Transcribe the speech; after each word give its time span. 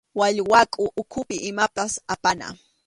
Wallwakʼu 0.19 0.83
ukhupi 1.01 1.35
imapas 1.49 1.93
apana. 2.13 2.47